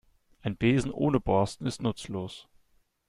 [0.41, 2.47] Ein Besen ohne Borsten ist nutzlos.